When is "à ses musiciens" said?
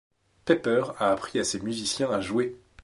1.37-2.09